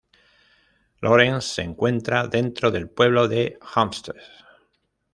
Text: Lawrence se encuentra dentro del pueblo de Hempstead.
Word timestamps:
Lawrence 1.03 1.45
se 1.47 1.61
encuentra 1.61 2.25
dentro 2.25 2.71
del 2.71 2.89
pueblo 2.89 3.27
de 3.27 3.59
Hempstead. 3.75 4.15